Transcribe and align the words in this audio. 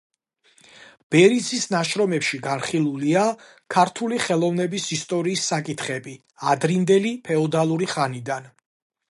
ბერიძის 1.15 1.67
ნაშრომებში 1.73 2.39
განხილულია 2.47 3.25
ქართული 3.75 4.19
ხელოვნების 4.25 4.89
ისტორიის 4.99 5.45
საკითხები 5.53 6.17
ადრინდელი 6.55 7.15
ფეოდალური 7.31 7.93
ხანიდან. 7.95 8.51